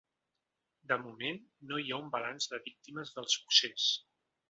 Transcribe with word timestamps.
De 0.91 0.97
moment 1.01 1.37
no 1.73 1.81
hi 1.83 1.87
ha 1.93 2.01
un 2.07 2.09
balanç 2.17 2.51
de 2.55 2.63
víctimes 2.67 3.17
del 3.19 3.33
succés. 3.39 3.91